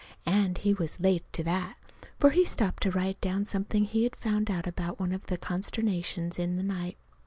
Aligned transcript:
And 0.25 0.57
he 0.57 0.73
was 0.73 0.99
late 0.99 1.31
to 1.33 1.43
that, 1.43 1.75
for 2.17 2.31
he 2.31 2.43
stopped 2.43 2.81
to 2.81 2.89
write 2.89 3.21
down 3.21 3.45
something 3.45 3.85
he 3.85 4.01
had 4.01 4.15
found 4.15 4.49
out 4.49 4.65
about 4.65 4.99
one 4.99 5.11
of 5.11 5.27
the 5.27 5.37
consternations 5.37 6.39
in 6.39 6.55
the 6.55 6.63
night. 6.63 6.97